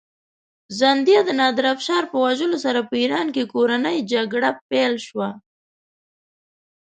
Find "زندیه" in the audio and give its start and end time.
0.79-1.19